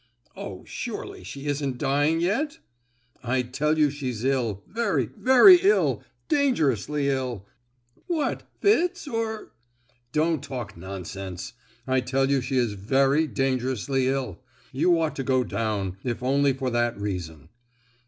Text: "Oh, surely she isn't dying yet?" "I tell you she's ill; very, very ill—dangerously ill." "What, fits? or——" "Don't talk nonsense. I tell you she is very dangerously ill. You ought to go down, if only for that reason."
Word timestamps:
"Oh, 0.35 0.63
surely 0.65 1.23
she 1.23 1.45
isn't 1.45 1.77
dying 1.77 2.21
yet?" 2.21 2.57
"I 3.21 3.43
tell 3.43 3.77
you 3.77 3.91
she's 3.91 4.23
ill; 4.25 4.63
very, 4.65 5.05
very 5.15 5.57
ill—dangerously 5.57 7.07
ill." 7.07 7.45
"What, 8.07 8.41
fits? 8.61 9.07
or——" 9.07 9.51
"Don't 10.11 10.41
talk 10.41 10.75
nonsense. 10.75 11.53
I 11.85 11.99
tell 12.01 12.31
you 12.31 12.41
she 12.41 12.57
is 12.57 12.73
very 12.73 13.27
dangerously 13.27 14.07
ill. 14.07 14.39
You 14.71 14.99
ought 14.99 15.15
to 15.17 15.23
go 15.23 15.43
down, 15.43 15.97
if 16.03 16.23
only 16.23 16.53
for 16.53 16.71
that 16.71 16.99
reason." 16.99 17.49